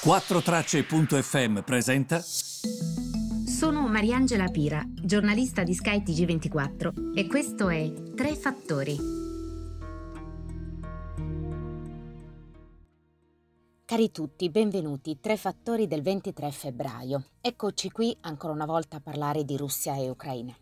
4Tracce.fm 0.00 1.62
presenta. 1.62 2.20
Sono 2.20 3.88
Mariangela 3.88 4.46
Pira, 4.46 4.80
giornalista 4.86 5.64
di 5.64 5.74
Sky 5.74 6.04
TG24 6.04 7.16
e 7.16 7.26
questo 7.26 7.68
è 7.68 7.92
Tre 8.14 8.36
Fattori. 8.36 8.96
Cari 13.84 14.12
tutti, 14.12 14.48
benvenuti. 14.50 15.18
Tre 15.18 15.36
fattori 15.36 15.88
del 15.88 16.02
23 16.02 16.52
febbraio. 16.52 17.24
Eccoci 17.40 17.90
qui 17.90 18.16
ancora 18.20 18.52
una 18.52 18.66
volta 18.66 18.98
a 18.98 19.00
parlare 19.00 19.44
di 19.44 19.56
Russia 19.56 19.96
e 19.96 20.08
Ucraina. 20.08 20.54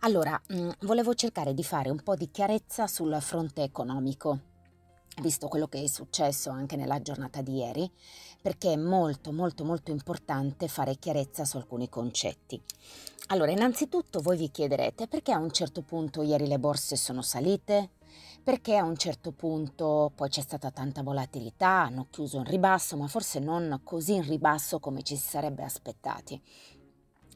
Allora, 0.00 0.40
mm, 0.52 0.70
volevo 0.80 1.14
cercare 1.14 1.54
di 1.54 1.62
fare 1.62 1.88
un 1.88 2.02
po' 2.02 2.16
di 2.16 2.28
chiarezza 2.32 2.88
sul 2.88 3.16
fronte 3.20 3.62
economico 3.62 4.56
visto 5.20 5.48
quello 5.48 5.66
che 5.66 5.82
è 5.82 5.86
successo 5.86 6.50
anche 6.50 6.76
nella 6.76 7.00
giornata 7.00 7.42
di 7.42 7.56
ieri, 7.56 7.90
perché 8.40 8.72
è 8.72 8.76
molto 8.76 9.32
molto 9.32 9.64
molto 9.64 9.90
importante 9.90 10.68
fare 10.68 10.96
chiarezza 10.96 11.44
su 11.44 11.56
alcuni 11.56 11.88
concetti. 11.88 12.60
Allora, 13.28 13.50
innanzitutto 13.50 14.20
voi 14.20 14.36
vi 14.36 14.50
chiederete 14.50 15.06
perché 15.06 15.32
a 15.32 15.38
un 15.38 15.50
certo 15.50 15.82
punto 15.82 16.22
ieri 16.22 16.46
le 16.46 16.58
borse 16.58 16.96
sono 16.96 17.22
salite, 17.22 17.90
perché 18.42 18.76
a 18.76 18.84
un 18.84 18.96
certo 18.96 19.32
punto 19.32 20.10
poi 20.14 20.28
c'è 20.30 20.40
stata 20.40 20.70
tanta 20.70 21.02
volatilità, 21.02 21.68
hanno 21.68 22.06
chiuso 22.10 22.38
in 22.38 22.44
ribasso, 22.44 22.96
ma 22.96 23.06
forse 23.06 23.38
non 23.38 23.80
così 23.84 24.14
in 24.14 24.26
ribasso 24.26 24.80
come 24.80 25.02
ci 25.02 25.16
si 25.16 25.28
sarebbe 25.28 25.62
aspettati. 25.62 26.40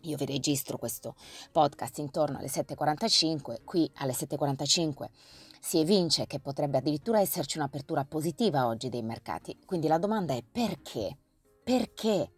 Io 0.04 0.16
vi 0.16 0.24
registro 0.24 0.78
questo 0.78 1.14
podcast 1.52 1.98
intorno 1.98 2.38
alle 2.38 2.48
7.45, 2.48 3.58
qui 3.64 3.88
alle 3.96 4.12
7.45 4.12 5.08
si 5.64 5.78
evince 5.78 6.26
che 6.26 6.40
potrebbe 6.40 6.78
addirittura 6.78 7.20
esserci 7.20 7.56
un'apertura 7.56 8.04
positiva 8.04 8.66
oggi 8.66 8.88
dei 8.88 9.02
mercati. 9.02 9.56
Quindi 9.64 9.86
la 9.86 9.98
domanda 9.98 10.34
è 10.34 10.42
perché? 10.42 11.16
Perché? 11.62 12.32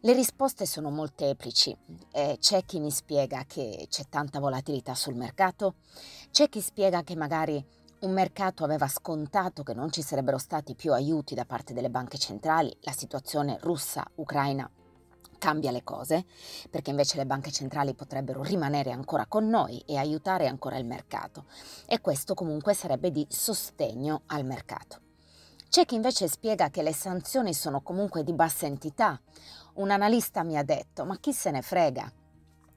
Le 0.00 0.12
risposte 0.12 0.66
sono 0.66 0.90
molteplici. 0.90 1.74
Eh, 2.10 2.38
c'è 2.40 2.64
chi 2.64 2.80
mi 2.80 2.90
spiega 2.90 3.44
che 3.46 3.86
c'è 3.88 4.08
tanta 4.08 4.40
volatilità 4.40 4.92
sul 4.96 5.14
mercato, 5.14 5.76
c'è 6.32 6.48
chi 6.48 6.60
spiega 6.60 7.04
che 7.04 7.14
magari 7.14 7.64
un 8.00 8.12
mercato 8.12 8.64
aveva 8.64 8.88
scontato 8.88 9.62
che 9.62 9.72
non 9.72 9.92
ci 9.92 10.02
sarebbero 10.02 10.38
stati 10.38 10.74
più 10.74 10.92
aiuti 10.92 11.36
da 11.36 11.44
parte 11.44 11.72
delle 11.72 11.90
banche 11.90 12.18
centrali, 12.18 12.76
la 12.80 12.92
situazione 12.92 13.56
russa-ucraina 13.60 14.68
cambia 15.42 15.72
le 15.72 15.82
cose, 15.82 16.24
perché 16.70 16.90
invece 16.90 17.16
le 17.16 17.26
banche 17.26 17.50
centrali 17.50 17.94
potrebbero 17.94 18.44
rimanere 18.44 18.92
ancora 18.92 19.26
con 19.26 19.48
noi 19.48 19.82
e 19.88 19.96
aiutare 19.96 20.46
ancora 20.46 20.76
il 20.76 20.84
mercato. 20.84 21.46
E 21.84 22.00
questo 22.00 22.34
comunque 22.34 22.74
sarebbe 22.74 23.10
di 23.10 23.26
sostegno 23.28 24.22
al 24.26 24.44
mercato. 24.44 25.00
C'è 25.68 25.84
chi 25.84 25.96
invece 25.96 26.28
spiega 26.28 26.70
che 26.70 26.84
le 26.84 26.94
sanzioni 26.94 27.54
sono 27.54 27.80
comunque 27.80 28.22
di 28.22 28.32
bassa 28.32 28.66
entità. 28.66 29.20
Un 29.74 29.90
analista 29.90 30.44
mi 30.44 30.56
ha 30.56 30.62
detto, 30.62 31.04
ma 31.04 31.18
chi 31.18 31.32
se 31.32 31.50
ne 31.50 31.60
frega? 31.60 32.12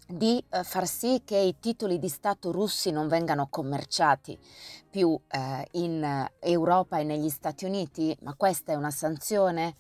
di 0.07 0.43
eh, 0.49 0.63
far 0.63 0.85
sì 0.87 1.23
che 1.25 1.37
i 1.37 1.57
titoli 1.59 1.97
di 1.97 2.09
Stato 2.09 2.51
russi 2.51 2.91
non 2.91 3.07
vengano 3.07 3.47
commerciati 3.49 4.37
più 4.89 5.19
eh, 5.27 5.67
in 5.71 6.29
Europa 6.39 6.99
e 6.99 7.03
negli 7.03 7.29
Stati 7.29 7.65
Uniti, 7.65 8.15
ma 8.21 8.35
questa 8.35 8.71
è 8.71 8.75
una 8.75 8.91
sanzione? 8.91 9.75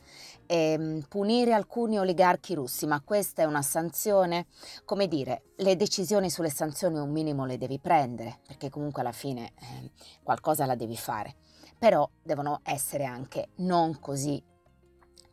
E, 0.45 0.71
ehm, 0.71 1.05
punire 1.07 1.53
alcuni 1.53 1.97
oligarchi 1.97 2.53
russi, 2.53 2.85
ma 2.85 3.01
questa 3.01 3.41
è 3.41 3.45
una 3.45 3.61
sanzione? 3.61 4.47
Come 4.85 5.07
dire, 5.07 5.53
le 5.57 5.75
decisioni 5.75 6.29
sulle 6.29 6.49
sanzioni 6.49 6.97
un 6.97 7.11
minimo 7.11 7.45
le 7.45 7.57
devi 7.57 7.79
prendere, 7.79 8.39
perché 8.45 8.69
comunque 8.69 9.01
alla 9.01 9.11
fine 9.11 9.53
eh, 9.59 9.91
qualcosa 10.23 10.65
la 10.65 10.75
devi 10.75 10.97
fare, 10.97 11.35
però 11.77 12.09
devono 12.21 12.61
essere 12.63 13.05
anche 13.05 13.49
non 13.57 13.99
così 13.99 14.41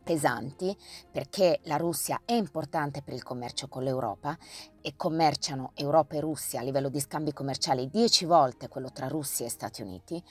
pesanti 0.03 0.77
perché 1.11 1.61
la 1.65 1.77
Russia 1.77 2.21
è 2.25 2.33
importante 2.33 3.03
per 3.03 3.15
il 3.15 3.23
commercio 3.23 3.69
con 3.69 3.83
l'Europa 3.83 4.37
e 4.81 4.95
commerciano 4.97 5.73
Europa 5.75 6.17
e 6.17 6.21
Russia 6.21 6.61
a 6.61 6.63
livello 6.63 6.89
di 6.89 7.01
scambi 7.01 7.33
commerciali 7.33 7.89
10 7.89 8.25
volte 8.25 8.69
quello 8.69 8.91
tra 8.91 9.07
Russia 9.07 9.47
e 9.47 9.51
Stati 9.51 9.83
Uniti, 9.83 10.23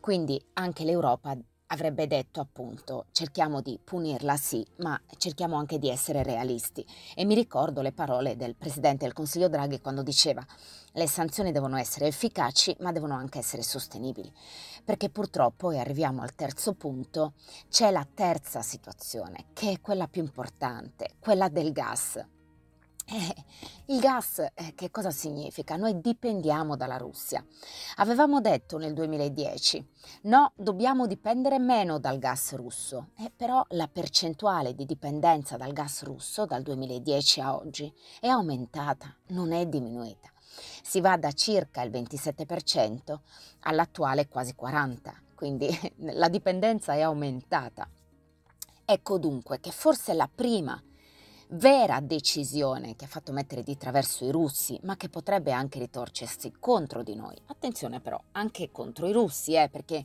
quindi 0.00 0.42
anche 0.54 0.84
l'Europa 0.84 1.36
avrebbe 1.72 2.06
detto 2.06 2.40
appunto 2.40 3.06
cerchiamo 3.12 3.60
di 3.60 3.78
punirla 3.82 4.36
sì, 4.36 4.66
ma 4.76 5.00
cerchiamo 5.16 5.56
anche 5.56 5.78
di 5.78 5.88
essere 5.88 6.22
realisti. 6.22 6.86
E 7.14 7.24
mi 7.24 7.34
ricordo 7.34 7.82
le 7.82 7.92
parole 7.92 8.36
del 8.36 8.54
Presidente 8.54 9.04
del 9.04 9.14
Consiglio 9.14 9.48
Draghi 9.48 9.80
quando 9.80 10.02
diceva 10.02 10.44
le 10.92 11.06
sanzioni 11.06 11.52
devono 11.52 11.76
essere 11.76 12.06
efficaci 12.06 12.76
ma 12.80 12.92
devono 12.92 13.14
anche 13.14 13.38
essere 13.38 13.62
sostenibili. 13.62 14.32
Perché 14.84 15.10
purtroppo, 15.10 15.70
e 15.70 15.78
arriviamo 15.78 16.22
al 16.22 16.34
terzo 16.34 16.74
punto, 16.74 17.34
c'è 17.68 17.90
la 17.90 18.06
terza 18.12 18.62
situazione, 18.62 19.46
che 19.52 19.72
è 19.72 19.80
quella 19.80 20.08
più 20.08 20.22
importante, 20.22 21.14
quella 21.20 21.48
del 21.48 21.72
gas. 21.72 22.24
Eh, 23.12 23.44
il 23.86 23.98
gas 23.98 24.38
eh, 24.38 24.72
che 24.76 24.92
cosa 24.92 25.10
significa? 25.10 25.74
Noi 25.74 26.00
dipendiamo 26.00 26.76
dalla 26.76 26.96
Russia. 26.96 27.44
Avevamo 27.96 28.40
detto 28.40 28.78
nel 28.78 28.92
2010 28.92 29.84
no, 30.22 30.52
dobbiamo 30.54 31.08
dipendere 31.08 31.58
meno 31.58 31.98
dal 31.98 32.20
gas 32.20 32.54
russo, 32.54 33.08
eh, 33.18 33.32
però 33.34 33.64
la 33.70 33.88
percentuale 33.88 34.76
di 34.76 34.86
dipendenza 34.86 35.56
dal 35.56 35.72
gas 35.72 36.04
russo 36.04 36.46
dal 36.46 36.62
2010 36.62 37.40
a 37.40 37.56
oggi 37.56 37.92
è 38.20 38.28
aumentata, 38.28 39.12
non 39.30 39.50
è 39.50 39.66
diminuita. 39.66 40.30
Si 40.80 41.00
va 41.00 41.16
da 41.16 41.32
circa 41.32 41.82
il 41.82 41.90
27% 41.90 43.18
all'attuale 43.62 44.28
quasi 44.28 44.54
40%, 44.56 45.14
quindi 45.34 45.68
la 46.14 46.28
dipendenza 46.28 46.94
è 46.94 47.00
aumentata. 47.00 47.88
Ecco 48.84 49.18
dunque 49.18 49.58
che 49.58 49.72
forse 49.72 50.14
la 50.14 50.30
prima 50.32 50.80
vera 51.52 52.00
decisione 52.00 52.94
che 52.94 53.06
ha 53.06 53.08
fatto 53.08 53.32
mettere 53.32 53.62
di 53.62 53.76
traverso 53.76 54.24
i 54.24 54.30
russi, 54.30 54.78
ma 54.82 54.96
che 54.96 55.08
potrebbe 55.08 55.52
anche 55.52 55.78
ritorcersi 55.78 56.52
contro 56.58 57.02
di 57.02 57.14
noi. 57.14 57.36
Attenzione 57.46 58.00
però, 58.00 58.20
anche 58.32 58.70
contro 58.70 59.06
i 59.06 59.12
russi, 59.12 59.54
eh, 59.54 59.68
perché 59.68 60.04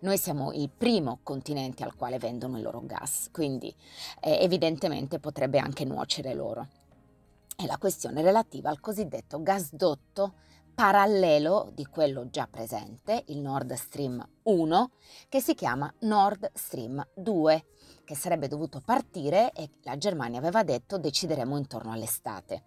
noi 0.00 0.18
siamo 0.18 0.52
il 0.52 0.68
primo 0.68 1.20
continente 1.22 1.82
al 1.82 1.96
quale 1.96 2.18
vendono 2.18 2.56
il 2.56 2.62
loro 2.62 2.82
gas, 2.84 3.28
quindi 3.32 3.74
eh, 4.20 4.38
evidentemente 4.42 5.18
potrebbe 5.18 5.58
anche 5.58 5.84
nuocere 5.84 6.34
loro. 6.34 6.68
È 7.56 7.64
la 7.64 7.78
questione 7.78 8.20
relativa 8.20 8.68
al 8.68 8.80
cosiddetto 8.80 9.42
gasdotto 9.42 10.34
parallelo 10.74 11.70
di 11.72 11.86
quello 11.86 12.28
già 12.28 12.46
presente, 12.46 13.24
il 13.28 13.38
Nord 13.38 13.72
Stream 13.72 14.22
1, 14.42 14.90
che 15.30 15.40
si 15.40 15.54
chiama 15.54 15.90
Nord 16.00 16.50
Stream 16.52 17.02
2 17.14 17.64
che 18.06 18.14
sarebbe 18.14 18.48
dovuto 18.48 18.80
partire 18.80 19.52
e 19.52 19.68
la 19.82 19.98
Germania 19.98 20.38
aveva 20.38 20.62
detto 20.62 20.96
decideremo 20.96 21.58
intorno 21.58 21.92
all'estate. 21.92 22.62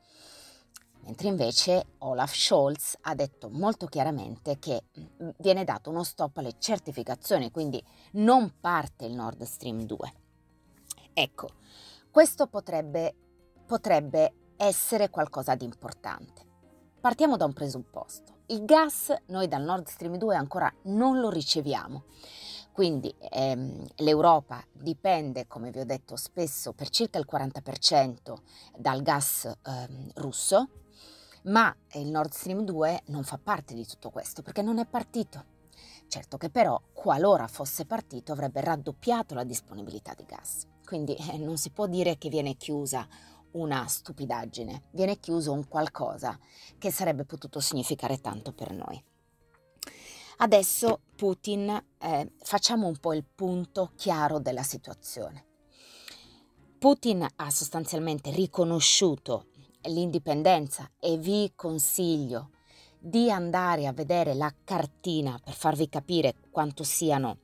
Mentre 1.01 1.29
invece 1.29 1.85
Olaf 1.99 2.35
Scholz 2.35 2.97
ha 3.01 3.15
detto 3.15 3.49
molto 3.49 3.87
chiaramente 3.87 4.59
che 4.59 4.83
mm, 4.99 5.29
viene 5.37 5.63
dato 5.63 5.89
uno 5.89 6.03
stop 6.03 6.37
alle 6.37 6.59
certificazioni, 6.59 7.49
quindi 7.49 7.83
non 8.11 8.53
parte 8.59 9.05
il 9.05 9.13
Nord 9.13 9.41
Stream 9.43 9.83
2. 9.83 10.13
Ecco, 11.13 11.49
questo 12.11 12.47
potrebbe, 12.47 13.15
potrebbe 13.65 14.33
essere 14.57 15.09
qualcosa 15.09 15.55
di 15.55 15.63
importante. 15.63 16.45
Partiamo 16.99 17.37
da 17.37 17.45
un 17.45 17.53
presupposto. 17.53 18.39
Il 18.47 18.65
gas 18.65 19.13
noi 19.27 19.47
dal 19.47 19.63
Nord 19.63 19.87
Stream 19.87 20.17
2 20.17 20.35
ancora 20.35 20.71
non 20.83 21.19
lo 21.19 21.29
riceviamo 21.29 22.03
quindi 22.79 23.13
ehm, 23.19 23.85
l'Europa 23.97 24.63
dipende, 24.71 25.47
come 25.47 25.69
vi 25.69 25.79
ho 25.79 25.85
detto 25.85 26.15
spesso, 26.15 26.71
per 26.71 26.87
circa 26.87 27.19
il 27.19 27.27
40% 27.29 28.37
dal 28.77 29.01
gas 29.01 29.51
ehm, 29.65 30.11
russo, 30.13 30.69
ma 31.43 31.75
il 31.95 32.07
Nord 32.07 32.31
Stream 32.31 32.63
2 32.63 33.01
non 33.07 33.25
fa 33.25 33.37
parte 33.37 33.73
di 33.73 33.85
tutto 33.85 34.11
questo 34.11 34.41
perché 34.43 34.61
non 34.61 34.79
è 34.79 34.85
partito. 34.85 35.43
Certo 36.07 36.37
che 36.37 36.49
però, 36.49 36.81
qualora 36.93 37.47
fosse 37.49 37.85
partito, 37.85 38.31
avrebbe 38.31 38.61
raddoppiato 38.61 39.35
la 39.35 39.43
disponibilità 39.43 40.13
di 40.15 40.23
gas. 40.23 40.65
Quindi 40.85 41.15
eh, 41.15 41.37
non 41.37 41.57
si 41.57 41.71
può 41.71 41.85
dire 41.85 42.17
che 42.17 42.29
viene 42.29 42.55
chiusa 42.55 43.05
una 43.51 43.85
stupidaggine, 43.89 44.83
viene 44.91 45.19
chiuso 45.19 45.51
un 45.51 45.67
qualcosa 45.67 46.39
che 46.77 46.93
sarebbe 46.93 47.25
potuto 47.25 47.59
significare 47.59 48.21
tanto 48.21 48.53
per 48.53 48.71
noi. 48.71 49.03
Adesso 50.41 51.01
Putin, 51.17 51.69
eh, 51.97 52.31
facciamo 52.41 52.87
un 52.87 52.95
po' 52.95 53.13
il 53.13 53.25
punto 53.25 53.91
chiaro 53.97 54.39
della 54.39 54.63
situazione. 54.63 55.43
Putin 56.77 57.27
ha 57.35 57.49
sostanzialmente 57.49 58.31
riconosciuto 58.31 59.47
l'indipendenza 59.81 60.91
e 60.97 61.17
vi 61.17 61.51
consiglio 61.57 62.51
di 62.97 63.29
andare 63.29 63.85
a 63.85 63.91
vedere 63.91 64.33
la 64.33 64.53
cartina 64.63 65.37
per 65.43 65.53
farvi 65.53 65.89
capire 65.89 66.35
quanto 66.49 66.85
siano 66.85 67.39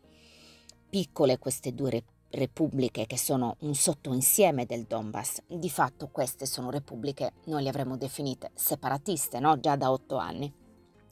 piccole 0.90 1.38
queste 1.38 1.74
due 1.74 2.02
repubbliche 2.30 3.08
che 3.08 3.18
sono 3.18 3.58
un 3.60 3.76
sottoinsieme 3.76 4.66
del 4.66 4.86
Donbass. 4.86 5.42
Di 5.48 5.70
fatto 5.70 6.08
queste 6.08 6.46
sono 6.46 6.70
repubbliche, 6.70 7.34
noi 7.48 7.64
le 7.64 7.70
avremmo 7.70 7.98
definite 7.98 8.52
separatiste, 8.54 9.42
no? 9.42 9.60
già 9.60 9.76
da 9.76 9.92
otto 9.92 10.16
anni, 10.16 10.50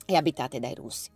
e 0.06 0.16
abitate 0.16 0.62
dai 0.62 0.76
russi. 0.76 1.12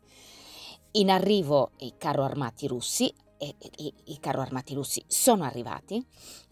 In 0.92 1.10
arrivo 1.10 1.72
i 1.80 1.94
carro 1.98 2.24
armati 2.24 2.66
russi, 2.68 3.14
e, 3.38 3.56
e, 3.60 3.94
i 4.06 4.20
carro 4.20 4.42
armati 4.42 4.74
russi 4.74 5.04
sono 5.06 5.44
arrivati 5.44 6.04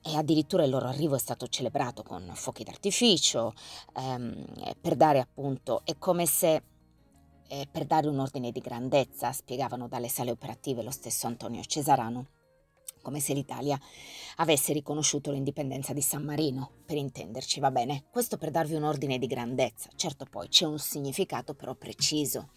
e 0.04 0.16
addirittura 0.16 0.64
il 0.64 0.70
loro 0.70 0.88
arrivo 0.88 1.16
è 1.16 1.20
stato 1.20 1.48
celebrato 1.48 2.04
con 2.04 2.30
fuochi 2.36 2.64
d'artificio 2.64 3.54
ehm, 3.96 4.46
per 4.80 4.96
dare 4.96 5.20
appunto, 5.20 5.82
è 5.84 5.98
come 5.98 6.26
se 6.28 6.62
eh, 7.48 7.68
per 7.72 7.86
dare 7.86 8.08
un 8.08 8.20
ordine 8.20 8.52
di 8.52 8.60
grandezza, 8.60 9.32
spiegavano 9.32 9.88
dalle 9.88 10.10
sale 10.10 10.32
operative 10.32 10.84
lo 10.84 10.92
stesso 10.92 11.28
Antonio 11.28 11.64
Cesarano, 11.64 12.28
come 13.06 13.20
se 13.20 13.34
l'Italia 13.34 13.80
avesse 14.38 14.74
riconosciuto 14.74 15.32
l'indipendenza 15.32 15.94
di 15.94 16.02
San 16.02 16.24
Marino, 16.24 16.72
per 16.88 16.98
intenderci, 16.98 17.60
va 17.60 17.70
bene? 17.70 18.06
Questo 18.10 18.38
per 18.38 18.50
darvi 18.50 18.74
un 18.74 18.84
ordine 18.84 19.20
di 19.20 19.28
grandezza. 19.28 19.90
Certo 19.96 20.26
poi 20.26 20.48
c'è 20.48 20.66
un 20.66 20.80
significato 20.80 21.54
però 21.54 21.76
preciso, 21.76 22.50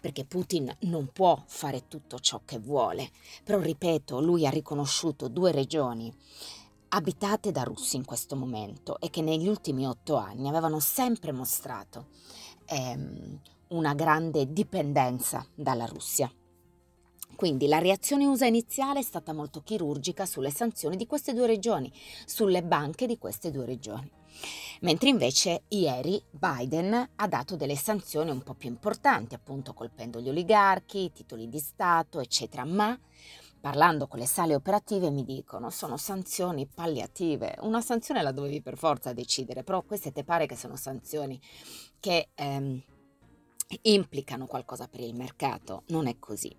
perché 0.00 0.24
Putin 0.24 0.74
non 0.80 1.10
può 1.12 1.42
fare 1.46 1.88
tutto 1.88 2.18
ciò 2.18 2.40
che 2.44 2.58
vuole, 2.58 3.10
però 3.42 3.58
ripeto, 3.58 4.20
lui 4.20 4.46
ha 4.46 4.50
riconosciuto 4.50 5.28
due 5.28 5.52
regioni 5.52 6.12
abitate 6.90 7.50
da 7.50 7.64
russi 7.64 7.96
in 7.96 8.04
questo 8.04 8.34
momento 8.36 8.98
e 9.00 9.10
che 9.10 9.20
negli 9.20 9.46
ultimi 9.46 9.86
otto 9.86 10.16
anni 10.16 10.48
avevano 10.48 10.80
sempre 10.80 11.32
mostrato 11.32 12.06
ehm, 12.66 13.40
una 13.68 13.94
grande 13.94 14.52
dipendenza 14.52 15.46
dalla 15.54 15.84
Russia. 15.84 16.30
Quindi 17.36 17.68
la 17.68 17.78
reazione 17.78 18.26
USA 18.26 18.46
iniziale 18.46 19.00
è 19.00 19.02
stata 19.02 19.32
molto 19.32 19.62
chirurgica 19.62 20.26
sulle 20.26 20.50
sanzioni 20.50 20.96
di 20.96 21.06
queste 21.06 21.32
due 21.34 21.46
regioni, 21.46 21.92
sulle 22.26 22.62
banche 22.62 23.06
di 23.06 23.16
queste 23.16 23.50
due 23.50 23.64
regioni. 23.64 24.10
Mentre 24.80 25.08
invece 25.08 25.62
ieri 25.68 26.22
Biden 26.30 27.10
ha 27.14 27.28
dato 27.28 27.56
delle 27.56 27.76
sanzioni 27.76 28.30
un 28.30 28.42
po' 28.42 28.54
più 28.54 28.68
importanti, 28.68 29.34
appunto 29.34 29.72
colpendo 29.72 30.20
gli 30.20 30.28
oligarchi, 30.28 31.04
i 31.04 31.12
titoli 31.12 31.48
di 31.48 31.58
Stato, 31.58 32.20
eccetera, 32.20 32.64
ma 32.64 32.98
parlando 33.60 34.06
con 34.06 34.20
le 34.20 34.26
sale 34.26 34.54
operative 34.54 35.10
mi 35.10 35.24
dicono 35.24 35.70
sono 35.70 35.96
sanzioni 35.96 36.66
palliative. 36.66 37.56
Una 37.60 37.80
sanzione 37.80 38.22
la 38.22 38.32
dovevi 38.32 38.62
per 38.62 38.76
forza 38.76 39.12
decidere, 39.12 39.64
però 39.64 39.82
queste 39.82 40.12
te 40.12 40.22
pare 40.22 40.46
che 40.46 40.56
sono 40.56 40.76
sanzioni 40.76 41.40
che 41.98 42.28
ehm, 42.34 42.80
implicano 43.82 44.46
qualcosa 44.46 44.86
per 44.86 45.00
il 45.00 45.14
mercato. 45.14 45.82
Non 45.88 46.06
è 46.06 46.18
così. 46.18 46.54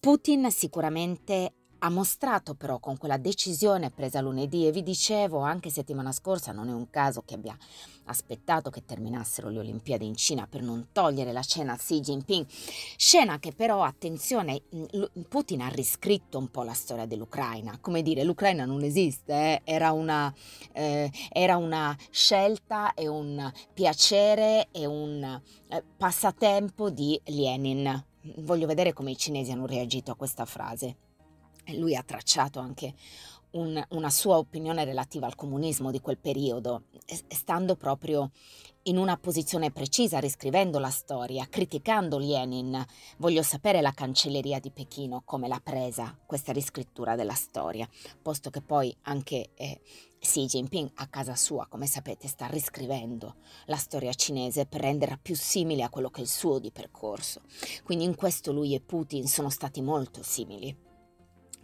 Putin 0.00 0.50
sicuramente 0.50 1.52
ha 1.80 1.90
mostrato 1.90 2.54
però 2.54 2.78
con 2.78 2.96
quella 2.96 3.18
decisione 3.18 3.90
presa 3.90 4.22
lunedì 4.22 4.66
e 4.66 4.70
vi 4.70 4.82
dicevo 4.82 5.40
anche 5.40 5.68
settimana 5.68 6.10
scorsa 6.10 6.52
non 6.52 6.70
è 6.70 6.72
un 6.72 6.88
caso 6.88 7.20
che 7.22 7.34
abbia 7.34 7.54
aspettato 8.04 8.70
che 8.70 8.86
terminassero 8.86 9.50
le 9.50 9.58
Olimpiadi 9.58 10.06
in 10.06 10.16
Cina 10.16 10.46
per 10.46 10.62
non 10.62 10.88
togliere 10.92 11.32
la 11.32 11.42
scena 11.42 11.74
a 11.74 11.76
Xi 11.76 12.00
Jinping, 12.00 12.46
scena 12.96 13.38
che 13.38 13.52
però 13.52 13.82
attenzione 13.82 14.62
Putin 15.28 15.60
ha 15.60 15.68
riscritto 15.68 16.38
un 16.38 16.50
po' 16.50 16.62
la 16.62 16.72
storia 16.72 17.04
dell'Ucraina, 17.04 17.76
come 17.78 18.00
dire 18.00 18.24
l'Ucraina 18.24 18.64
non 18.64 18.82
esiste, 18.82 19.32
eh? 19.34 19.60
era, 19.64 19.92
una, 19.92 20.32
eh, 20.72 21.10
era, 21.30 21.58
una, 21.58 21.94
scelta 22.10 22.94
e 22.94 23.06
un 23.06 23.52
piacere 23.74 24.68
e 24.70 24.86
un 24.86 25.22
eh, 25.68 25.84
passatempo 25.98 26.88
di 26.88 27.20
Lenin. 27.26 28.08
Voglio 28.38 28.66
vedere 28.66 28.92
come 28.92 29.12
i 29.12 29.16
cinesi 29.16 29.50
hanno 29.50 29.66
reagito 29.66 30.10
a 30.10 30.16
questa 30.16 30.44
frase 30.44 30.96
lui 31.74 31.94
ha 31.94 32.02
tracciato 32.02 32.58
anche 32.58 32.94
un, 33.52 33.82
una 33.90 34.10
sua 34.10 34.38
opinione 34.38 34.84
relativa 34.84 35.26
al 35.26 35.34
comunismo 35.34 35.90
di 35.90 36.00
quel 36.00 36.18
periodo, 36.18 36.84
stando 37.28 37.76
proprio 37.76 38.30
in 38.84 38.96
una 38.96 39.16
posizione 39.16 39.70
precisa, 39.70 40.18
riscrivendo 40.20 40.78
la 40.78 40.90
storia, 40.90 41.46
criticando 41.48 42.18
Lenin. 42.18 42.82
Voglio 43.18 43.42
sapere 43.42 43.80
la 43.80 43.92
cancelleria 43.92 44.58
di 44.58 44.70
Pechino 44.70 45.22
come 45.24 45.48
l'ha 45.48 45.60
presa 45.62 46.16
questa 46.24 46.52
riscrittura 46.52 47.14
della 47.14 47.34
storia, 47.34 47.88
posto 48.22 48.50
che 48.50 48.62
poi 48.62 48.94
anche 49.02 49.50
eh, 49.54 49.80
Xi 50.20 50.46
Jinping 50.46 50.90
a 50.94 51.06
casa 51.08 51.34
sua, 51.34 51.66
come 51.66 51.86
sapete, 51.86 52.28
sta 52.28 52.46
riscrivendo 52.46 53.36
la 53.66 53.76
storia 53.76 54.12
cinese 54.14 54.66
per 54.66 54.82
renderla 54.82 55.18
più 55.20 55.34
simile 55.34 55.82
a 55.82 55.90
quello 55.90 56.10
che 56.10 56.20
è 56.20 56.24
il 56.24 56.28
suo 56.28 56.58
di 56.58 56.70
percorso. 56.70 57.42
Quindi 57.84 58.04
in 58.04 58.14
questo 58.14 58.52
lui 58.52 58.74
e 58.74 58.80
Putin 58.80 59.26
sono 59.26 59.50
stati 59.50 59.80
molto 59.82 60.22
simili. 60.22 60.88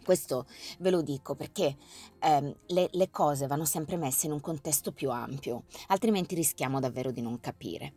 Questo 0.07 0.45
ve 0.79 0.89
lo 0.89 1.01
dico 1.01 1.35
perché 1.35 1.75
ehm, 2.19 2.55
le, 2.67 2.87
le 2.93 3.09
cose 3.09 3.45
vanno 3.45 3.65
sempre 3.65 3.97
messe 3.97 4.25
in 4.25 4.31
un 4.31 4.39
contesto 4.39 4.93
più 4.93 5.09
ampio, 5.09 5.63
altrimenti 5.87 6.33
rischiamo 6.33 6.79
davvero 6.79 7.11
di 7.11 7.19
non 7.19 7.41
capire. 7.41 7.95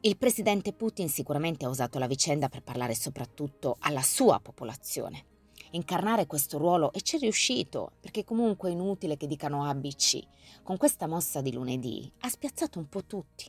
Il 0.00 0.16
presidente 0.16 0.72
Putin 0.72 1.10
sicuramente 1.10 1.66
ha 1.66 1.68
usato 1.68 1.98
la 1.98 2.06
vicenda 2.06 2.48
per 2.48 2.62
parlare 2.62 2.94
soprattutto 2.94 3.76
alla 3.80 4.00
sua 4.00 4.40
popolazione 4.40 5.26
incarnare 5.72 6.26
questo 6.26 6.56
ruolo 6.56 6.90
e 6.90 7.02
ci 7.02 7.16
è 7.16 7.18
riuscito, 7.18 7.92
perché 8.00 8.24
comunque 8.24 8.70
è 8.70 8.72
inutile 8.72 9.18
che 9.18 9.26
dicano 9.26 9.66
ABC. 9.66 10.20
Con 10.62 10.78
questa 10.78 11.06
mossa 11.06 11.42
di 11.42 11.52
lunedì 11.52 12.10
ha 12.20 12.30
spiazzato 12.30 12.78
un 12.78 12.88
po' 12.88 13.04
tutti. 13.04 13.44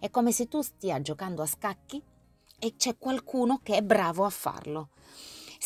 È 0.00 0.10
come 0.10 0.32
se 0.32 0.48
tu 0.48 0.60
stia 0.60 1.00
giocando 1.00 1.40
a 1.42 1.46
scacchi 1.46 2.02
e 2.58 2.74
c'è 2.74 2.98
qualcuno 2.98 3.60
che 3.62 3.76
è 3.76 3.82
bravo 3.82 4.24
a 4.24 4.30
farlo. 4.30 4.88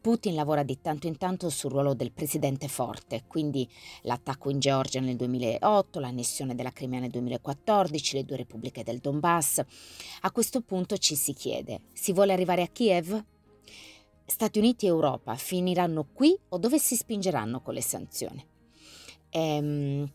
Putin 0.00 0.36
lavora 0.36 0.62
di 0.62 0.80
tanto 0.80 1.08
in 1.08 1.16
tanto 1.16 1.50
sul 1.50 1.72
ruolo 1.72 1.94
del 1.94 2.12
presidente 2.12 2.68
forte, 2.68 3.24
quindi 3.26 3.68
l'attacco 4.02 4.48
in 4.48 4.60
Georgia 4.60 5.00
nel 5.00 5.16
2008, 5.16 5.98
l'annessione 5.98 6.54
della 6.54 6.70
Crimea 6.70 7.00
nel 7.00 7.10
2014, 7.10 8.18
le 8.18 8.24
due 8.24 8.36
repubbliche 8.36 8.84
del 8.84 8.98
Donbass. 8.98 9.64
A 10.20 10.30
questo 10.30 10.60
punto 10.60 10.96
ci 10.96 11.16
si 11.16 11.32
chiede, 11.32 11.80
si 11.92 12.12
vuole 12.12 12.32
arrivare 12.32 12.62
a 12.62 12.68
Kiev? 12.68 13.24
Stati 14.30 14.60
Uniti 14.60 14.86
e 14.86 14.90
Europa 14.90 15.34
finiranno 15.34 16.06
qui 16.12 16.38
o 16.50 16.58
dove 16.58 16.78
si 16.78 16.94
spingeranno 16.94 17.60
con 17.62 17.74
le 17.74 17.82
sanzioni? 17.82 18.46
Ehm, 19.30 20.08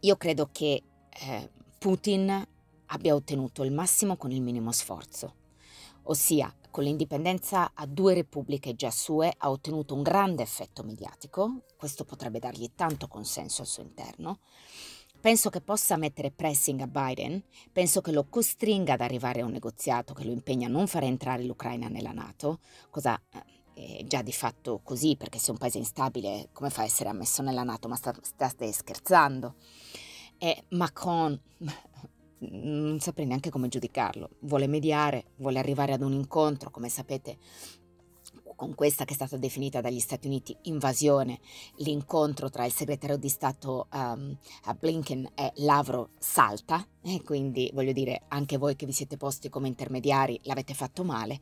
io 0.00 0.16
credo 0.16 0.50
che 0.52 0.82
eh, 1.08 1.50
Putin 1.78 2.46
abbia 2.84 3.14
ottenuto 3.14 3.64
il 3.64 3.72
massimo 3.72 4.18
con 4.18 4.32
il 4.32 4.42
minimo 4.42 4.70
sforzo, 4.70 5.34
ossia 6.04 6.54
con 6.70 6.84
l'indipendenza 6.84 7.70
a 7.72 7.86
due 7.86 8.12
repubbliche 8.12 8.74
già 8.74 8.90
sue 8.90 9.32
ha 9.34 9.50
ottenuto 9.50 9.94
un 9.94 10.02
grande 10.02 10.42
effetto 10.42 10.82
mediatico, 10.82 11.62
questo 11.78 12.04
potrebbe 12.04 12.38
dargli 12.38 12.70
tanto 12.74 13.08
consenso 13.08 13.62
al 13.62 13.66
suo 13.66 13.82
interno, 13.82 14.40
Penso 15.26 15.50
che 15.50 15.60
possa 15.60 15.96
mettere 15.96 16.30
pressing 16.30 16.82
a 16.82 16.86
Biden, 16.86 17.42
penso 17.72 18.00
che 18.00 18.12
lo 18.12 18.26
costringa 18.28 18.92
ad 18.92 19.00
arrivare 19.00 19.40
a 19.40 19.44
un 19.44 19.50
negoziato 19.50 20.14
che 20.14 20.22
lo 20.22 20.30
impegna 20.30 20.68
a 20.68 20.70
non 20.70 20.86
fare 20.86 21.06
entrare 21.06 21.42
l'Ucraina 21.42 21.88
nella 21.88 22.12
Nato, 22.12 22.60
cosa 22.90 23.20
eh, 23.74 23.96
è 23.98 24.04
già 24.04 24.22
di 24.22 24.30
fatto 24.30 24.78
così 24.84 25.16
perché 25.16 25.40
se 25.40 25.50
un 25.50 25.56
paese 25.56 25.78
instabile 25.78 26.50
come 26.52 26.70
fa 26.70 26.82
a 26.82 26.84
essere 26.84 27.08
ammesso 27.08 27.42
nella 27.42 27.64
Nato? 27.64 27.88
Ma 27.88 27.96
sta, 27.96 28.14
state 28.22 28.70
scherzando. 28.70 29.56
E 30.38 30.62
Macron 30.68 31.36
non 32.38 33.00
saprei 33.00 33.26
neanche 33.26 33.50
come 33.50 33.66
giudicarlo, 33.66 34.28
vuole 34.42 34.68
mediare, 34.68 35.32
vuole 35.38 35.58
arrivare 35.58 35.92
ad 35.92 36.02
un 36.02 36.12
incontro, 36.12 36.70
come 36.70 36.88
sapete 36.88 37.38
con 38.56 38.74
questa 38.74 39.04
che 39.04 39.12
è 39.12 39.16
stata 39.16 39.36
definita 39.36 39.80
dagli 39.80 40.00
Stati 40.00 40.26
Uniti 40.26 40.56
invasione, 40.62 41.38
l'incontro 41.76 42.50
tra 42.50 42.64
il 42.64 42.72
segretario 42.72 43.16
di 43.16 43.28
Stato 43.28 43.86
um, 43.92 44.36
Blinken 44.78 45.30
e 45.34 45.52
Lavrov 45.56 46.08
salta, 46.18 46.86
e 47.02 47.22
quindi 47.22 47.70
voglio 47.72 47.92
dire 47.92 48.22
anche 48.28 48.56
voi 48.56 48.76
che 48.76 48.86
vi 48.86 48.92
siete 48.92 49.16
posti 49.16 49.48
come 49.48 49.68
intermediari 49.68 50.40
l'avete 50.44 50.74
fatto 50.74 51.04
male. 51.04 51.40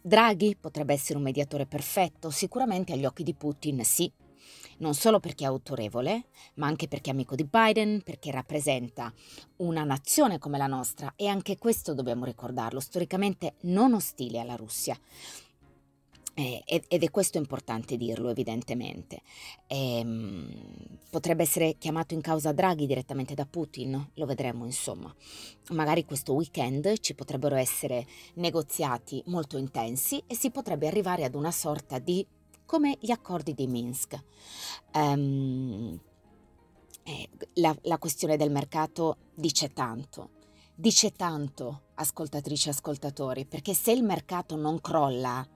Draghi 0.00 0.56
potrebbe 0.56 0.92
essere 0.92 1.18
un 1.18 1.24
mediatore 1.24 1.66
perfetto, 1.66 2.30
sicuramente 2.30 2.92
agli 2.92 3.04
occhi 3.04 3.24
di 3.24 3.34
Putin 3.34 3.82
sì, 3.84 4.12
non 4.78 4.94
solo 4.94 5.20
perché 5.20 5.44
è 5.44 5.46
autorevole, 5.46 6.26
ma 6.54 6.66
anche 6.66 6.86
perché 6.86 7.10
è 7.10 7.12
amico 7.12 7.34
di 7.34 7.44
Biden, 7.44 8.02
perché 8.02 8.30
rappresenta 8.30 9.12
una 9.56 9.84
nazione 9.84 10.38
come 10.38 10.58
la 10.58 10.66
nostra 10.66 11.14
e 11.16 11.26
anche 11.26 11.56
questo 11.56 11.94
dobbiamo 11.94 12.24
ricordarlo, 12.24 12.78
storicamente 12.78 13.54
non 13.62 13.94
ostile 13.94 14.38
alla 14.38 14.54
Russia. 14.54 14.96
Eh, 16.38 16.62
ed 16.66 17.02
è 17.02 17.10
questo 17.10 17.38
importante 17.38 17.96
dirlo 17.96 18.28
evidentemente. 18.28 19.22
Eh, 19.66 20.04
potrebbe 21.08 21.42
essere 21.42 21.76
chiamato 21.78 22.12
in 22.12 22.20
causa 22.20 22.52
Draghi 22.52 22.84
direttamente 22.86 23.32
da 23.32 23.46
Putin, 23.46 24.10
lo 24.12 24.26
vedremo 24.26 24.66
insomma. 24.66 25.14
Magari 25.70 26.04
questo 26.04 26.34
weekend 26.34 26.98
ci 26.98 27.14
potrebbero 27.14 27.56
essere 27.56 28.06
negoziati 28.34 29.22
molto 29.28 29.56
intensi 29.56 30.22
e 30.26 30.34
si 30.34 30.50
potrebbe 30.50 30.86
arrivare 30.86 31.24
ad 31.24 31.34
una 31.34 31.50
sorta 31.50 31.98
di 31.98 32.26
come 32.66 32.98
gli 33.00 33.10
accordi 33.10 33.54
di 33.54 33.66
Minsk. 33.66 34.22
Um, 34.92 35.98
eh, 37.04 37.30
la, 37.54 37.74
la 37.84 37.96
questione 37.96 38.36
del 38.36 38.50
mercato 38.50 39.16
dice 39.34 39.72
tanto, 39.72 40.32
dice 40.74 41.12
tanto, 41.12 41.84
ascoltatrici 41.94 42.68
e 42.68 42.72
ascoltatori, 42.72 43.46
perché 43.46 43.72
se 43.72 43.92
il 43.92 44.02
mercato 44.02 44.56
non 44.56 44.82
crolla, 44.82 45.48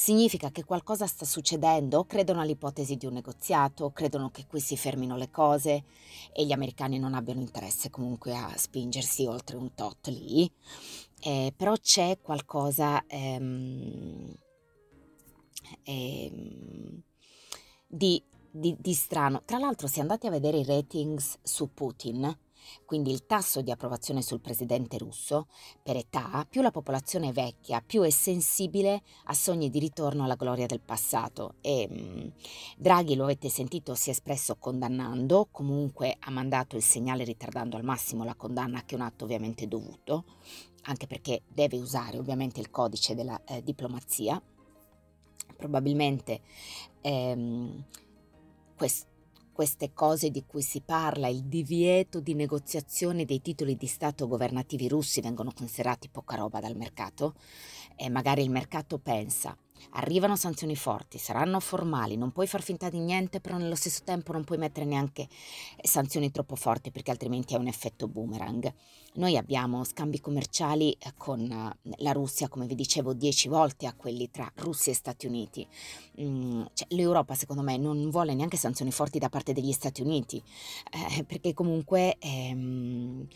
significa 0.00 0.50
che 0.50 0.64
qualcosa 0.64 1.06
sta 1.06 1.26
succedendo, 1.26 2.04
credono 2.04 2.40
all'ipotesi 2.40 2.96
di 2.96 3.04
un 3.04 3.12
negoziato, 3.12 3.90
credono 3.90 4.30
che 4.30 4.46
qui 4.46 4.58
si 4.58 4.74
fermino 4.74 5.14
le 5.14 5.30
cose 5.30 5.84
e 6.32 6.46
gli 6.46 6.52
americani 6.52 6.98
non 6.98 7.12
abbiano 7.12 7.40
interesse 7.40 7.90
comunque 7.90 8.34
a 8.34 8.50
spingersi 8.56 9.26
oltre 9.26 9.58
un 9.58 9.74
tot 9.74 10.06
lì, 10.08 10.50
eh, 11.20 11.52
però 11.54 11.74
c'è 11.76 12.18
qualcosa... 12.22 13.04
Ehm, 13.06 14.34
ehm, 15.82 17.02
di, 17.86 18.24
di, 18.50 18.74
di 18.78 18.94
strano. 18.94 19.42
Tra 19.44 19.58
l'altro, 19.58 19.86
se 19.86 20.00
andate 20.00 20.28
a 20.28 20.30
vedere 20.30 20.60
i 20.60 20.64
ratings 20.64 21.36
su 21.42 21.74
Putin, 21.74 22.34
quindi 22.84 23.10
il 23.10 23.26
tasso 23.26 23.62
di 23.62 23.70
approvazione 23.70 24.22
sul 24.22 24.40
presidente 24.40 24.98
russo, 24.98 25.46
per 25.82 25.96
età, 25.96 26.46
più 26.48 26.62
la 26.62 26.70
popolazione 26.70 27.28
è 27.28 27.32
vecchia, 27.32 27.82
più 27.84 28.02
è 28.02 28.10
sensibile 28.10 29.02
a 29.24 29.34
sogni 29.34 29.70
di 29.70 29.78
ritorno 29.78 30.24
alla 30.24 30.34
gloria 30.34 30.66
del 30.66 30.80
passato. 30.80 31.54
E 31.60 31.88
mm, 31.90 32.28
Draghi, 32.76 33.14
lo 33.14 33.24
avete 33.24 33.48
sentito, 33.48 33.94
si 33.94 34.08
è 34.08 34.12
espresso 34.12 34.56
condannando, 34.56 35.48
comunque 35.50 36.16
ha 36.18 36.30
mandato 36.30 36.76
il 36.76 36.82
segnale 36.82 37.24
ritardando 37.24 37.76
al 37.76 37.84
massimo 37.84 38.24
la 38.24 38.34
condanna, 38.34 38.84
che 38.84 38.94
è 38.94 38.98
un 38.98 39.04
atto 39.04 39.24
ovviamente 39.24 39.68
dovuto, 39.68 40.24
anche 40.82 41.06
perché 41.06 41.42
deve 41.48 41.78
usare 41.78 42.18
ovviamente 42.18 42.60
il 42.60 42.70
codice 42.70 43.14
della 43.14 43.40
eh, 43.44 43.62
diplomazia 43.62 44.40
probabilmente 45.60 46.40
ehm, 47.02 47.84
quest- 48.76 49.06
queste 49.60 49.92
cose 49.92 50.30
di 50.30 50.46
cui 50.46 50.62
si 50.62 50.80
parla, 50.80 51.28
il 51.28 51.42
divieto 51.42 52.20
di 52.20 52.32
negoziazione 52.32 53.26
dei 53.26 53.42
titoli 53.42 53.76
di 53.76 53.86
Stato 53.86 54.26
governativi 54.26 54.88
russi 54.88 55.20
vengono 55.20 55.52
considerati 55.54 56.08
poca 56.08 56.36
roba 56.36 56.60
dal 56.60 56.74
mercato 56.76 57.34
e 57.94 58.08
magari 58.08 58.40
il 58.40 58.48
mercato 58.48 58.96
pensa 58.96 59.54
Arrivano 59.92 60.36
sanzioni 60.36 60.76
forti, 60.76 61.18
saranno 61.18 61.60
formali, 61.60 62.16
non 62.16 62.32
puoi 62.32 62.46
far 62.46 62.62
finta 62.62 62.88
di 62.88 62.98
niente, 62.98 63.40
però 63.40 63.56
nello 63.56 63.74
stesso 63.74 64.02
tempo 64.04 64.32
non 64.32 64.44
puoi 64.44 64.58
mettere 64.58 64.86
neanche 64.86 65.28
sanzioni 65.82 66.30
troppo 66.30 66.56
forti 66.56 66.90
perché 66.90 67.10
altrimenti 67.10 67.54
è 67.54 67.58
un 67.58 67.66
effetto 67.66 68.08
boomerang. 68.08 68.72
Noi 69.14 69.36
abbiamo 69.36 69.82
scambi 69.82 70.20
commerciali 70.20 70.92
eh, 70.92 71.14
con 71.16 71.40
eh, 71.40 71.92
la 71.96 72.12
Russia, 72.12 72.48
come 72.48 72.66
vi 72.66 72.76
dicevo, 72.76 73.12
dieci 73.12 73.48
volte 73.48 73.86
a 73.86 73.94
quelli 73.94 74.30
tra 74.30 74.50
Russia 74.56 74.92
e 74.92 74.94
Stati 74.94 75.26
Uniti. 75.26 75.66
Mm, 76.20 76.62
cioè, 76.72 76.86
L'Europa, 76.90 77.34
secondo 77.34 77.62
me, 77.62 77.76
non 77.76 78.08
vuole 78.10 78.34
neanche 78.34 78.56
sanzioni 78.56 78.92
forti 78.92 79.18
da 79.18 79.28
parte 79.28 79.52
degli 79.52 79.72
Stati 79.72 80.02
Uniti, 80.02 80.40
eh, 81.16 81.24
perché 81.24 81.52
comunque 81.54 82.18
ehm, 82.18 83.26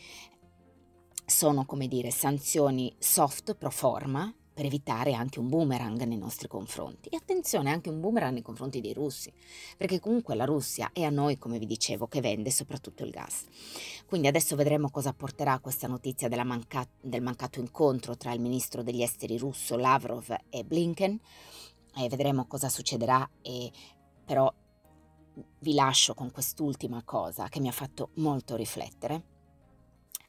sono, 1.27 1.65
come 1.65 1.89
dire, 1.89 2.11
sanzioni 2.11 2.95
soft 2.99 3.55
pro 3.55 3.71
forma 3.71 4.33
per 4.55 4.65
evitare 4.65 5.15
anche 5.15 5.41
un 5.41 5.49
boomerang 5.49 6.01
nei 6.05 6.17
nostri 6.17 6.47
confronti. 6.47 7.09
E 7.09 7.17
attenzione 7.17 7.71
anche 7.71 7.91
un 7.91 8.01
boomerang 8.01 8.33
nei 8.33 8.43
confronti 8.43 8.81
dei 8.81 8.93
russi, 8.93 9.33
perché 9.77 9.99
comunque 9.99 10.37
la 10.37 10.45
Russia 10.45 10.91
è 10.93 11.03
a 11.03 11.11
noi, 11.11 11.37
come 11.37 11.59
vi 11.59 11.67
dicevo, 11.67 12.07
che 12.07 12.21
vende 12.21 12.53
soprattutto 12.53 13.05
il 13.05 13.11
gas. 13.11 13.45
Quindi 14.07 14.29
adesso 14.29 14.55
vedremo 14.55 14.91
cosa 14.91 15.13
porterà 15.13 15.59
questa 15.59 15.89
notizia 15.89 16.29
manca- 16.45 16.89
del 17.01 17.21
mancato 17.23 17.59
incontro 17.59 18.17
tra 18.17 18.33
il 18.33 18.41
ministro 18.41 18.83
degli 18.83 19.03
esteri 19.03 19.37
russo 19.37 19.77
Lavrov 19.77 20.35
e 20.49 20.65
Blinken 20.65 21.21
e 21.97 22.09
vedremo 22.09 22.47
cosa 22.47 22.69
succederà 22.69 23.29
e 23.43 23.71
però 24.25 24.53
vi 25.61 25.75
lascio 25.75 26.15
con 26.15 26.31
quest'ultima 26.31 27.03
cosa 27.03 27.49
che 27.49 27.61
mi 27.61 27.69
ha 27.69 27.73
fatto 27.73 28.11
molto 28.15 28.55
riflettere, 28.55 29.25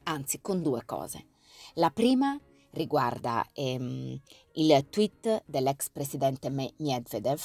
anzi 0.04 0.42
con 0.42 0.62
due 0.62 0.84
cose. 0.86 1.28
La 1.76 1.92
prima 1.92 2.36
è 2.36 2.40
riguarda 2.76 3.48
ehm, 3.54 4.20
il 4.54 4.86
tweet 4.90 5.44
dell'ex 5.46 5.90
presidente 5.90 6.50
Medvedev, 6.50 7.42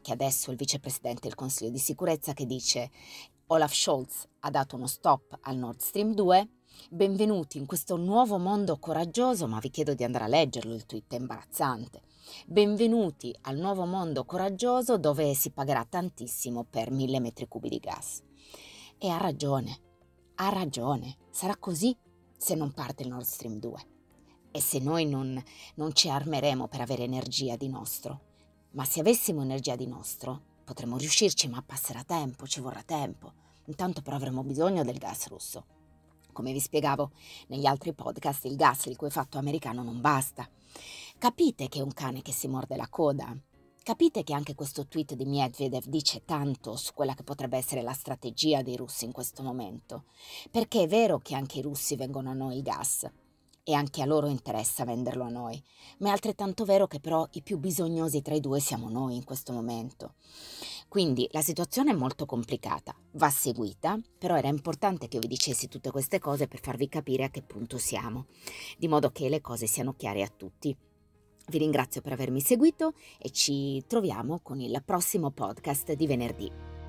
che 0.00 0.12
adesso 0.12 0.48
è 0.48 0.52
il 0.52 0.58
vicepresidente 0.58 1.20
del 1.22 1.34
Consiglio 1.34 1.70
di 1.70 1.78
sicurezza, 1.78 2.32
che 2.32 2.46
dice 2.46 2.90
Olaf 3.48 3.72
Scholz 3.72 4.26
ha 4.40 4.50
dato 4.50 4.76
uno 4.76 4.86
stop 4.86 5.38
al 5.42 5.56
Nord 5.56 5.80
Stream 5.80 6.14
2. 6.14 6.48
Benvenuti 6.88 7.58
in 7.58 7.66
questo 7.66 7.96
nuovo 7.96 8.38
mondo 8.38 8.78
coraggioso, 8.78 9.46
ma 9.46 9.58
vi 9.58 9.70
chiedo 9.70 9.94
di 9.94 10.02
andare 10.02 10.24
a 10.24 10.28
leggerlo, 10.28 10.74
il 10.74 10.86
tweet 10.86 11.12
è 11.12 11.16
imbarazzante. 11.16 12.02
Benvenuti 12.46 13.36
al 13.42 13.58
nuovo 13.58 13.84
mondo 13.84 14.24
coraggioso 14.24 14.96
dove 14.96 15.34
si 15.34 15.50
pagherà 15.50 15.84
tantissimo 15.84 16.64
per 16.64 16.90
mille 16.90 17.20
metri 17.20 17.48
cubi 17.48 17.68
di 17.68 17.78
gas. 17.78 18.22
E 18.96 19.08
ha 19.08 19.18
ragione, 19.18 19.78
ha 20.36 20.48
ragione, 20.48 21.16
sarà 21.30 21.56
così 21.56 21.94
se 22.38 22.54
non 22.54 22.72
parte 22.72 23.02
il 23.02 23.08
Nord 23.08 23.24
Stream 23.24 23.58
2 23.58 23.98
e 24.50 24.60
se 24.60 24.78
noi 24.78 25.06
non, 25.06 25.42
non 25.74 25.94
ci 25.94 26.08
armeremo 26.08 26.68
per 26.68 26.80
avere 26.80 27.04
energia 27.04 27.56
di 27.56 27.68
nostro. 27.68 28.28
Ma 28.72 28.84
se 28.84 29.00
avessimo 29.00 29.42
energia 29.42 29.76
di 29.76 29.86
nostro, 29.86 30.42
potremmo 30.64 30.96
riuscirci, 30.96 31.48
ma 31.48 31.62
passerà 31.62 32.02
tempo, 32.04 32.46
ci 32.46 32.60
vorrà 32.60 32.82
tempo. 32.82 33.32
Intanto 33.66 34.02
però 34.02 34.16
avremo 34.16 34.42
bisogno 34.42 34.84
del 34.84 34.98
gas 34.98 35.28
russo. 35.28 35.64
Come 36.32 36.52
vi 36.52 36.60
spiegavo 36.60 37.10
negli 37.48 37.66
altri 37.66 37.92
podcast, 37.92 38.44
il 38.44 38.56
gas 38.56 38.86
il 38.86 38.96
cui 38.96 39.10
fatto 39.10 39.38
americano 39.38 39.82
non 39.82 40.00
basta. 40.00 40.48
Capite 41.18 41.68
che 41.68 41.80
è 41.80 41.82
un 41.82 41.92
cane 41.92 42.22
che 42.22 42.32
si 42.32 42.48
morde 42.48 42.76
la 42.76 42.88
coda? 42.88 43.36
Capite 43.82 44.22
che 44.22 44.34
anche 44.34 44.54
questo 44.54 44.86
tweet 44.86 45.14
di 45.14 45.24
Medvedev 45.24 45.86
dice 45.86 46.24
tanto 46.24 46.76
su 46.76 46.92
quella 46.92 47.14
che 47.14 47.24
potrebbe 47.24 47.56
essere 47.56 47.82
la 47.82 47.92
strategia 47.92 48.62
dei 48.62 48.76
russi 48.76 49.06
in 49.06 49.12
questo 49.12 49.42
momento? 49.42 50.04
Perché 50.50 50.82
è 50.82 50.86
vero 50.86 51.18
che 51.18 51.34
anche 51.34 51.58
i 51.58 51.62
russi 51.62 51.96
vengono 51.96 52.30
a 52.30 52.34
noi 52.34 52.56
il 52.56 52.62
gas, 52.62 53.10
e 53.70 53.74
anche 53.74 54.02
a 54.02 54.04
loro 54.04 54.26
interessa 54.26 54.84
venderlo 54.84 55.22
a 55.22 55.28
noi, 55.28 55.62
ma 55.98 56.08
è 56.08 56.10
altrettanto 56.10 56.64
vero 56.64 56.88
che 56.88 56.98
però 56.98 57.26
i 57.32 57.42
più 57.42 57.58
bisognosi 57.58 58.20
tra 58.20 58.34
i 58.34 58.40
due 58.40 58.58
siamo 58.58 58.90
noi 58.90 59.14
in 59.14 59.24
questo 59.24 59.52
momento. 59.52 60.14
Quindi 60.88 61.28
la 61.30 61.40
situazione 61.40 61.92
è 61.92 61.94
molto 61.94 62.26
complicata, 62.26 62.92
va 63.12 63.30
seguita, 63.30 63.96
però 64.18 64.36
era 64.36 64.48
importante 64.48 65.06
che 65.06 65.16
io 65.16 65.22
vi 65.22 65.28
dicessi 65.28 65.68
tutte 65.68 65.92
queste 65.92 66.18
cose 66.18 66.48
per 66.48 66.60
farvi 66.60 66.88
capire 66.88 67.22
a 67.22 67.30
che 67.30 67.42
punto 67.42 67.78
siamo, 67.78 68.26
di 68.76 68.88
modo 68.88 69.10
che 69.10 69.28
le 69.28 69.40
cose 69.40 69.68
siano 69.68 69.94
chiare 69.94 70.22
a 70.22 70.32
tutti. 70.36 70.76
Vi 71.46 71.58
ringrazio 71.58 72.00
per 72.00 72.12
avermi 72.12 72.40
seguito 72.40 72.94
e 73.18 73.30
ci 73.30 73.84
troviamo 73.86 74.40
con 74.42 74.60
il 74.60 74.82
prossimo 74.84 75.30
podcast 75.30 75.92
di 75.92 76.06
venerdì. 76.08 76.79